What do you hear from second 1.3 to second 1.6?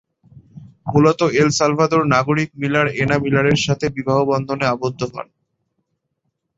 এল